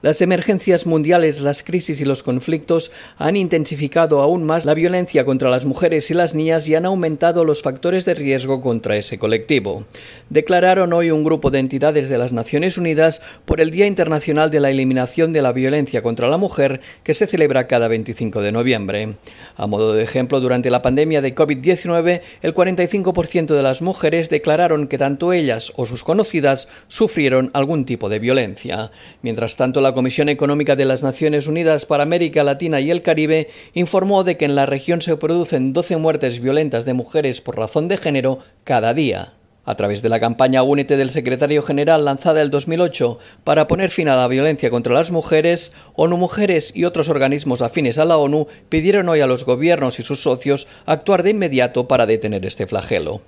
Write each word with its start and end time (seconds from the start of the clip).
Las 0.00 0.22
emergencias 0.22 0.86
mundiales, 0.86 1.40
las 1.40 1.64
crisis 1.64 2.00
y 2.00 2.04
los 2.04 2.22
conflictos 2.22 2.92
han 3.16 3.34
intensificado 3.34 4.22
aún 4.22 4.44
más 4.44 4.64
la 4.64 4.74
violencia 4.74 5.24
contra 5.24 5.50
las 5.50 5.64
mujeres 5.64 6.08
y 6.12 6.14
las 6.14 6.36
niñas 6.36 6.68
y 6.68 6.76
han 6.76 6.86
aumentado 6.86 7.42
los 7.42 7.62
factores 7.62 8.04
de 8.04 8.14
riesgo 8.14 8.60
contra 8.60 8.94
ese 8.94 9.18
colectivo. 9.18 9.86
Declararon 10.30 10.92
hoy 10.92 11.10
un 11.10 11.24
grupo 11.24 11.50
de 11.50 11.58
entidades 11.58 12.08
de 12.08 12.16
las 12.16 12.30
Naciones 12.30 12.78
Unidas 12.78 13.40
por 13.44 13.60
el 13.60 13.72
Día 13.72 13.88
Internacional 13.88 14.52
de 14.52 14.60
la 14.60 14.70
Eliminación 14.70 15.32
de 15.32 15.42
la 15.42 15.50
Violencia 15.50 16.00
contra 16.00 16.28
la 16.28 16.36
Mujer 16.36 16.80
que 17.02 17.12
se 17.12 17.26
celebra 17.26 17.66
cada 17.66 17.88
25 17.88 18.40
de 18.40 18.52
noviembre. 18.52 19.16
A 19.56 19.66
modo 19.66 19.94
de 19.94 20.04
ejemplo, 20.04 20.38
durante 20.38 20.70
la 20.70 20.80
pandemia 20.80 21.22
de 21.22 21.34
COVID-19, 21.34 22.20
el 22.42 22.54
45% 22.54 23.46
de 23.48 23.62
las 23.64 23.82
mujeres 23.82 24.30
declararon 24.30 24.86
que 24.86 24.96
tanto 24.96 25.32
ellas 25.32 25.72
o 25.74 25.86
sus 25.86 26.04
conocidas 26.04 26.68
sufrieron 26.86 27.50
algún 27.52 27.84
tipo 27.84 28.08
de 28.08 28.20
violencia. 28.20 28.92
Mientras 29.22 29.56
tanto, 29.56 29.87
la 29.88 29.94
Comisión 29.94 30.28
Económica 30.28 30.76
de 30.76 30.84
las 30.84 31.02
Naciones 31.02 31.46
Unidas 31.46 31.86
para 31.86 32.02
América 32.02 32.44
Latina 32.44 32.78
y 32.78 32.90
el 32.90 33.00
Caribe 33.00 33.48
informó 33.72 34.22
de 34.22 34.36
que 34.36 34.44
en 34.44 34.54
la 34.54 34.66
región 34.66 35.00
se 35.00 35.16
producen 35.16 35.72
12 35.72 35.96
muertes 35.96 36.40
violentas 36.40 36.84
de 36.84 36.92
mujeres 36.92 37.40
por 37.40 37.56
razón 37.56 37.88
de 37.88 37.96
género 37.96 38.38
cada 38.64 38.92
día. 38.92 39.32
A 39.64 39.76
través 39.76 40.02
de 40.02 40.10
la 40.10 40.20
campaña 40.20 40.62
Únete 40.62 40.98
del 40.98 41.08
secretario 41.08 41.62
general 41.62 42.04
lanzada 42.04 42.42
el 42.42 42.50
2008 42.50 43.18
para 43.44 43.66
poner 43.66 43.90
fin 43.90 44.10
a 44.10 44.16
la 44.16 44.28
violencia 44.28 44.68
contra 44.68 44.92
las 44.92 45.10
mujeres, 45.10 45.72
ONU 45.94 46.18
Mujeres 46.18 46.72
y 46.74 46.84
otros 46.84 47.08
organismos 47.08 47.62
afines 47.62 47.96
a 47.96 48.04
la 48.04 48.18
ONU 48.18 48.46
pidieron 48.68 49.08
hoy 49.08 49.20
a 49.20 49.26
los 49.26 49.46
gobiernos 49.46 50.00
y 50.00 50.02
sus 50.02 50.20
socios 50.22 50.68
actuar 50.84 51.22
de 51.22 51.30
inmediato 51.30 51.88
para 51.88 52.04
detener 52.04 52.44
este 52.44 52.66
flagelo. 52.66 53.22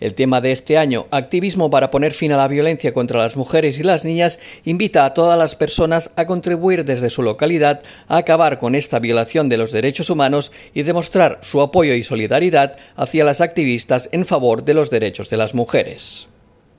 El 0.00 0.14
tema 0.14 0.40
de 0.40 0.52
este 0.52 0.78
año, 0.78 1.06
Activismo 1.10 1.70
para 1.70 1.90
poner 1.90 2.12
fin 2.12 2.32
a 2.32 2.36
la 2.36 2.48
violencia 2.48 2.92
contra 2.92 3.20
las 3.20 3.36
mujeres 3.36 3.78
y 3.78 3.82
las 3.82 4.04
niñas, 4.04 4.38
invita 4.64 5.04
a 5.04 5.14
todas 5.14 5.38
las 5.38 5.54
personas 5.54 6.12
a 6.16 6.26
contribuir 6.26 6.84
desde 6.84 7.10
su 7.10 7.22
localidad 7.22 7.82
a 8.08 8.18
acabar 8.18 8.58
con 8.58 8.74
esta 8.74 8.98
violación 8.98 9.48
de 9.48 9.58
los 9.58 9.72
derechos 9.72 10.10
humanos 10.10 10.52
y 10.74 10.82
demostrar 10.82 11.38
su 11.42 11.60
apoyo 11.60 11.94
y 11.94 12.02
solidaridad 12.02 12.76
hacia 12.96 13.24
las 13.24 13.40
activistas 13.40 14.08
en 14.12 14.24
favor 14.24 14.64
de 14.64 14.74
los 14.74 14.90
derechos 14.90 15.30
de 15.30 15.36
las 15.36 15.54
mujeres. 15.54 16.28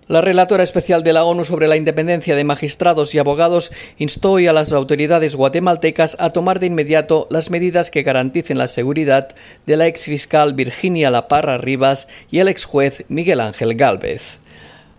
La 0.08 0.22
relatora 0.22 0.64
especial 0.64 1.04
de 1.04 1.12
la 1.12 1.26
ONU 1.26 1.44
sobre 1.44 1.68
la 1.68 1.76
independencia 1.76 2.38
de 2.38 2.46
magistrados 2.46 3.14
y 3.14 3.20
abogados 3.20 3.72
instó 3.98 4.32
hoy 4.32 4.48
a 4.48 4.54
las 4.54 4.72
autoridades 4.72 5.36
guatemaltecas 5.36 6.16
a 6.22 6.30
tomar 6.30 6.62
de 6.62 6.68
inmediato 6.68 7.28
las 7.30 7.50
medidas 7.50 7.92
que 7.92 8.04
garanticen 8.04 8.58
la 8.58 8.70
seguridad 8.70 9.28
de 9.66 9.76
la 9.76 9.86
ex 9.86 10.06
fiscal 10.06 10.54
Virginia 10.54 11.12
La 11.12 11.28
Parra 11.28 11.58
Rivas 11.58 12.08
y 12.32 12.40
el 12.40 12.48
ex 12.48 12.64
juez 12.64 13.04
Miguel 13.10 13.42
Ángel 13.42 13.76
Gálvez. 13.76 14.40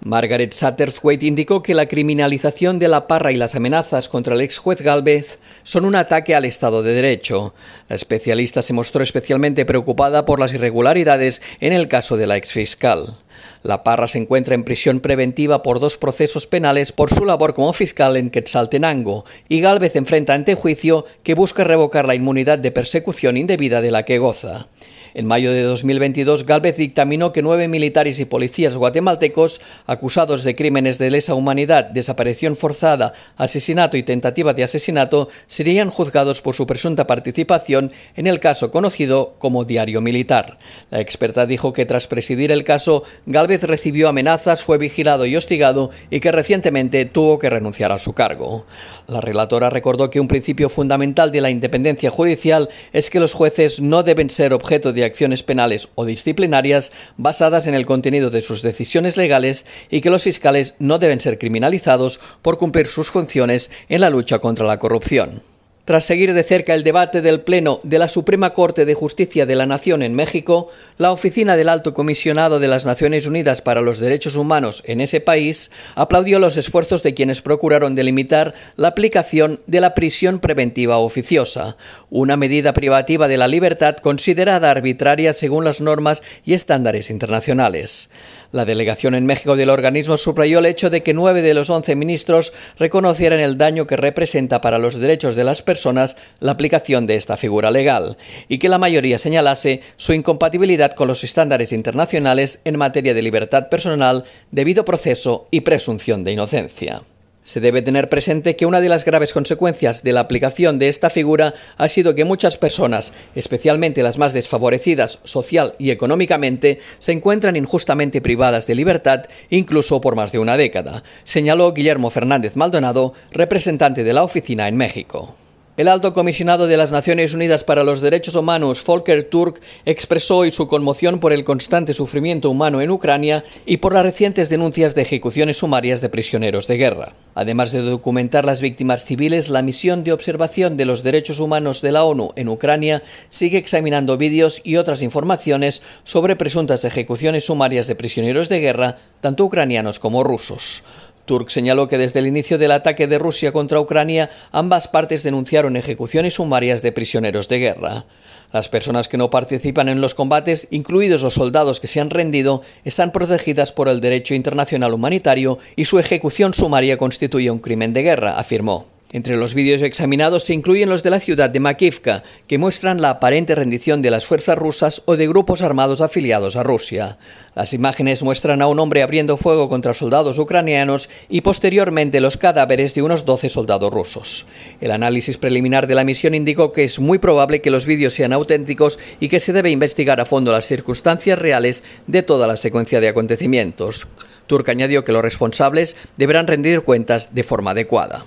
Margaret 0.04 0.52
Satterthwaite 0.52 1.24
indicó 1.24 1.62
que 1.62 1.72
la 1.72 1.86
criminalización 1.86 2.78
de 2.78 2.88
la 2.88 3.08
parra 3.08 3.32
y 3.32 3.36
las 3.36 3.54
amenazas 3.54 4.10
contra 4.10 4.34
el 4.34 4.42
ex 4.42 4.58
juez 4.58 4.82
Galvez 4.82 5.38
son 5.62 5.86
un 5.86 5.96
ataque 5.96 6.34
al 6.34 6.44
Estado 6.44 6.82
de 6.82 6.92
Derecho. 6.92 7.54
La 7.88 7.96
especialista 7.96 8.60
se 8.60 8.74
mostró 8.74 9.02
especialmente 9.02 9.64
preocupada 9.64 10.26
por 10.26 10.38
las 10.38 10.52
irregularidades 10.52 11.40
en 11.60 11.72
el 11.72 11.88
caso 11.88 12.18
de 12.18 12.26
la 12.26 12.36
ex 12.36 12.52
fiscal. 12.52 13.16
La 13.62 13.84
Parra 13.84 14.06
se 14.06 14.18
encuentra 14.18 14.54
en 14.54 14.64
prisión 14.64 15.00
preventiva 15.00 15.62
por 15.62 15.80
dos 15.80 15.96
procesos 15.96 16.46
penales 16.46 16.92
por 16.92 17.12
su 17.12 17.24
labor 17.24 17.54
como 17.54 17.72
fiscal 17.72 18.16
en 18.16 18.30
Quetzaltenango 18.30 19.24
y 19.48 19.60
Galvez 19.60 19.96
enfrenta 19.96 20.34
ante 20.34 20.54
juicio 20.54 21.04
que 21.22 21.34
busca 21.34 21.64
revocar 21.64 22.06
la 22.06 22.14
inmunidad 22.14 22.58
de 22.58 22.70
persecución 22.70 23.36
indebida 23.36 23.80
de 23.80 23.90
la 23.90 24.04
que 24.04 24.18
goza. 24.18 24.68
En 25.14 25.26
mayo 25.26 25.52
de 25.52 25.62
2022, 25.62 26.44
Galvez 26.44 26.76
dictaminó 26.76 27.32
que 27.32 27.42
nueve 27.42 27.68
militares 27.68 28.20
y 28.20 28.24
policías 28.24 28.76
guatemaltecos 28.76 29.60
acusados 29.86 30.44
de 30.44 30.54
crímenes 30.54 30.98
de 30.98 31.10
lesa 31.10 31.34
humanidad, 31.34 31.84
desaparición 31.86 32.56
forzada, 32.56 33.14
asesinato 33.36 33.96
y 33.96 34.02
tentativa 34.02 34.54
de 34.54 34.64
asesinato 34.64 35.28
serían 35.46 35.90
juzgados 35.90 36.42
por 36.42 36.54
su 36.54 36.66
presunta 36.66 37.06
participación 37.06 37.90
en 38.16 38.26
el 38.26 38.40
caso 38.40 38.70
conocido 38.70 39.34
como 39.38 39.64
Diario 39.64 40.00
Militar. 40.00 40.58
La 40.90 41.00
experta 41.00 41.46
dijo 41.46 41.72
que 41.72 41.86
tras 41.86 42.06
presidir 42.06 42.52
el 42.52 42.64
caso, 42.64 43.02
Galvez 43.26 43.62
recibió 43.62 44.08
amenazas, 44.08 44.62
fue 44.62 44.78
vigilado 44.78 45.26
y 45.26 45.36
hostigado 45.36 45.90
y 46.10 46.20
que 46.20 46.32
recientemente 46.32 47.04
tuvo 47.04 47.38
que 47.38 47.50
renunciar 47.50 47.92
a 47.92 47.98
su 47.98 48.12
cargo. 48.12 48.66
La 49.06 49.20
relatora 49.20 49.70
recordó 49.70 50.10
que 50.10 50.20
un 50.20 50.28
principio 50.28 50.68
fundamental 50.68 51.32
de 51.32 51.40
la 51.40 51.50
independencia 51.50 52.10
judicial 52.10 52.68
es 52.92 53.10
que 53.10 53.20
los 53.20 53.34
jueces 53.34 53.80
no 53.80 54.02
deben 54.02 54.30
ser 54.30 54.52
objeto 54.52 54.92
de 54.92 54.97
de 54.98 55.06
acciones 55.06 55.42
penales 55.42 55.88
o 55.94 56.04
disciplinarias 56.04 56.92
basadas 57.16 57.66
en 57.66 57.74
el 57.74 57.86
contenido 57.86 58.30
de 58.30 58.42
sus 58.42 58.62
decisiones 58.62 59.16
legales 59.16 59.64
y 59.90 60.00
que 60.00 60.10
los 60.10 60.24
fiscales 60.24 60.74
no 60.78 60.98
deben 60.98 61.20
ser 61.20 61.38
criminalizados 61.38 62.20
por 62.42 62.58
cumplir 62.58 62.86
sus 62.86 63.10
funciones 63.10 63.70
en 63.88 64.02
la 64.02 64.10
lucha 64.10 64.38
contra 64.38 64.66
la 64.66 64.78
corrupción. 64.78 65.42
Tras 65.88 66.04
seguir 66.04 66.34
de 66.34 66.42
cerca 66.42 66.74
el 66.74 66.84
debate 66.84 67.22
del 67.22 67.40
Pleno 67.40 67.80
de 67.82 67.98
la 67.98 68.08
Suprema 68.08 68.50
Corte 68.50 68.84
de 68.84 68.92
Justicia 68.92 69.46
de 69.46 69.56
la 69.56 69.64
Nación 69.64 70.02
en 70.02 70.12
México, 70.12 70.68
la 70.98 71.12
Oficina 71.12 71.56
del 71.56 71.70
Alto 71.70 71.94
Comisionado 71.94 72.60
de 72.60 72.68
las 72.68 72.84
Naciones 72.84 73.26
Unidas 73.26 73.62
para 73.62 73.80
los 73.80 73.98
Derechos 73.98 74.36
Humanos 74.36 74.82
en 74.84 75.00
ese 75.00 75.22
país 75.22 75.70
aplaudió 75.94 76.40
los 76.40 76.58
esfuerzos 76.58 77.02
de 77.02 77.14
quienes 77.14 77.40
procuraron 77.40 77.94
delimitar 77.94 78.52
la 78.76 78.88
aplicación 78.88 79.60
de 79.66 79.80
la 79.80 79.94
prisión 79.94 80.40
preventiva 80.40 80.98
oficiosa, 80.98 81.78
una 82.10 82.36
medida 82.36 82.74
privativa 82.74 83.26
de 83.26 83.38
la 83.38 83.48
libertad 83.48 83.96
considerada 83.96 84.70
arbitraria 84.70 85.32
según 85.32 85.64
las 85.64 85.80
normas 85.80 86.22
y 86.44 86.52
estándares 86.52 87.08
internacionales. 87.08 88.10
La 88.50 88.64
delegación 88.64 89.14
en 89.14 89.26
México 89.26 89.56
del 89.56 89.68
organismo 89.68 90.16
subrayó 90.16 90.60
el 90.60 90.66
hecho 90.66 90.88
de 90.88 91.02
que 91.02 91.12
nueve 91.12 91.42
de 91.42 91.52
los 91.52 91.68
once 91.68 91.94
ministros 91.94 92.54
reconocieran 92.78 93.40
el 93.40 93.58
daño 93.58 93.86
que 93.86 93.98
representa 93.98 94.62
para 94.62 94.78
los 94.78 94.96
derechos 94.96 95.34
de 95.34 95.44
las 95.44 95.60
personas 95.60 96.16
la 96.40 96.52
aplicación 96.52 97.06
de 97.06 97.16
esta 97.16 97.36
figura 97.36 97.70
legal, 97.70 98.16
y 98.48 98.58
que 98.58 98.70
la 98.70 98.78
mayoría 98.78 99.18
señalase 99.18 99.82
su 99.96 100.14
incompatibilidad 100.14 100.92
con 100.92 101.08
los 101.08 101.24
estándares 101.24 101.72
internacionales 101.72 102.62
en 102.64 102.78
materia 102.78 103.12
de 103.12 103.20
libertad 103.20 103.68
personal, 103.68 104.24
debido 104.50 104.86
proceso 104.86 105.46
y 105.50 105.60
presunción 105.60 106.24
de 106.24 106.32
inocencia. 106.32 107.02
Se 107.48 107.60
debe 107.60 107.80
tener 107.80 108.10
presente 108.10 108.56
que 108.56 108.66
una 108.66 108.78
de 108.78 108.90
las 108.90 109.06
graves 109.06 109.32
consecuencias 109.32 110.02
de 110.02 110.12
la 110.12 110.20
aplicación 110.20 110.78
de 110.78 110.88
esta 110.88 111.08
figura 111.08 111.54
ha 111.78 111.88
sido 111.88 112.14
que 112.14 112.26
muchas 112.26 112.58
personas, 112.58 113.14
especialmente 113.34 114.02
las 114.02 114.18
más 114.18 114.34
desfavorecidas 114.34 115.20
social 115.24 115.74
y 115.78 115.90
económicamente, 115.90 116.78
se 116.98 117.12
encuentran 117.12 117.56
injustamente 117.56 118.20
privadas 118.20 118.66
de 118.66 118.74
libertad 118.74 119.22
incluso 119.48 119.98
por 120.02 120.14
más 120.14 120.30
de 120.30 120.40
una 120.40 120.58
década, 120.58 121.02
señaló 121.24 121.72
Guillermo 121.72 122.10
Fernández 122.10 122.54
Maldonado, 122.54 123.14
representante 123.30 124.04
de 124.04 124.12
la 124.12 124.24
oficina 124.24 124.68
en 124.68 124.76
México. 124.76 125.34
El 125.78 125.86
alto 125.86 126.12
comisionado 126.12 126.66
de 126.66 126.76
las 126.76 126.90
Naciones 126.90 127.34
Unidas 127.34 127.62
para 127.62 127.84
los 127.84 128.00
Derechos 128.00 128.34
Humanos, 128.34 128.82
Volker 128.84 129.22
Turk, 129.22 129.60
expresó 129.84 130.38
hoy 130.38 130.50
su 130.50 130.66
conmoción 130.66 131.20
por 131.20 131.32
el 131.32 131.44
constante 131.44 131.94
sufrimiento 131.94 132.50
humano 132.50 132.80
en 132.80 132.90
Ucrania 132.90 133.44
y 133.64 133.76
por 133.76 133.92
las 133.94 134.02
recientes 134.02 134.48
denuncias 134.48 134.96
de 134.96 135.02
ejecuciones 135.02 135.58
sumarias 135.58 136.00
de 136.00 136.08
prisioneros 136.08 136.66
de 136.66 136.78
guerra. 136.78 137.12
Además 137.36 137.70
de 137.70 137.82
documentar 137.82 138.44
las 138.44 138.60
víctimas 138.60 139.04
civiles, 139.04 139.50
la 139.50 139.62
misión 139.62 140.02
de 140.02 140.10
observación 140.10 140.76
de 140.76 140.84
los 140.84 141.04
derechos 141.04 141.38
humanos 141.38 141.80
de 141.80 141.92
la 141.92 142.02
ONU 142.02 142.30
en 142.34 142.48
Ucrania 142.48 143.00
sigue 143.28 143.58
examinando 143.58 144.16
vídeos 144.16 144.60
y 144.64 144.78
otras 144.78 145.00
informaciones 145.00 145.84
sobre 146.02 146.34
presuntas 146.34 146.84
ejecuciones 146.84 147.44
sumarias 147.44 147.86
de 147.86 147.94
prisioneros 147.94 148.48
de 148.48 148.58
guerra, 148.58 148.96
tanto 149.20 149.44
ucranianos 149.44 150.00
como 150.00 150.24
rusos. 150.24 150.82
Turk 151.28 151.50
señaló 151.50 151.86
que 151.86 151.98
desde 151.98 152.18
el 152.18 152.26
inicio 152.26 152.58
del 152.58 152.72
ataque 152.72 153.06
de 153.06 153.20
Rusia 153.20 153.52
contra 153.52 153.78
Ucrania, 153.78 154.30
ambas 154.50 154.88
partes 154.88 155.22
denunciaron 155.22 155.76
ejecuciones 155.76 156.34
sumarias 156.34 156.82
de 156.82 156.90
prisioneros 156.90 157.48
de 157.48 157.60
guerra. 157.60 158.06
Las 158.52 158.68
personas 158.68 159.06
que 159.06 159.18
no 159.18 159.30
participan 159.30 159.88
en 159.88 160.00
los 160.00 160.14
combates, 160.14 160.66
incluidos 160.72 161.22
los 161.22 161.34
soldados 161.34 161.78
que 161.78 161.86
se 161.86 162.00
han 162.00 162.10
rendido, 162.10 162.62
están 162.84 163.12
protegidas 163.12 163.70
por 163.70 163.88
el 163.88 164.00
derecho 164.00 164.34
internacional 164.34 164.94
humanitario 164.94 165.58
y 165.76 165.84
su 165.84 166.00
ejecución 166.00 166.54
sumaria 166.54 166.98
constituye 166.98 167.50
un 167.50 167.60
crimen 167.60 167.92
de 167.92 168.02
guerra, 168.02 168.38
afirmó. 168.38 168.97
Entre 169.10 169.38
los 169.38 169.54
vídeos 169.54 169.80
examinados 169.80 170.44
se 170.44 170.52
incluyen 170.52 170.90
los 170.90 171.02
de 171.02 171.08
la 171.08 171.18
ciudad 171.18 171.48
de 171.48 171.60
Makivka, 171.60 172.22
que 172.46 172.58
muestran 172.58 173.00
la 173.00 173.08
aparente 173.08 173.54
rendición 173.54 174.02
de 174.02 174.10
las 174.10 174.26
fuerzas 174.26 174.58
rusas 174.58 175.02
o 175.06 175.16
de 175.16 175.26
grupos 175.26 175.62
armados 175.62 176.02
afiliados 176.02 176.56
a 176.56 176.62
Rusia. 176.62 177.16
Las 177.54 177.72
imágenes 177.72 178.22
muestran 178.22 178.60
a 178.60 178.66
un 178.66 178.78
hombre 178.78 179.02
abriendo 179.02 179.38
fuego 179.38 179.70
contra 179.70 179.94
soldados 179.94 180.38
ucranianos 180.38 181.08
y 181.30 181.40
posteriormente 181.40 182.20
los 182.20 182.36
cadáveres 182.36 182.94
de 182.94 183.00
unos 183.00 183.24
12 183.24 183.48
soldados 183.48 183.90
rusos. 183.90 184.46
El 184.78 184.90
análisis 184.90 185.38
preliminar 185.38 185.86
de 185.86 185.94
la 185.94 186.04
misión 186.04 186.34
indicó 186.34 186.72
que 186.72 186.84
es 186.84 187.00
muy 187.00 187.18
probable 187.18 187.62
que 187.62 187.70
los 187.70 187.86
vídeos 187.86 188.12
sean 188.12 188.34
auténticos 188.34 188.98
y 189.20 189.30
que 189.30 189.40
se 189.40 189.54
debe 189.54 189.70
investigar 189.70 190.20
a 190.20 190.26
fondo 190.26 190.52
las 190.52 190.66
circunstancias 190.66 191.38
reales 191.38 191.82
de 192.06 192.22
toda 192.22 192.46
la 192.46 192.58
secuencia 192.58 193.00
de 193.00 193.08
acontecimientos. 193.08 194.06
Turk 194.46 194.68
añadió 194.68 195.02
que 195.02 195.12
los 195.12 195.22
responsables 195.22 195.96
deberán 196.18 196.46
rendir 196.46 196.82
cuentas 196.82 197.34
de 197.34 197.42
forma 197.42 197.70
adecuada. 197.70 198.26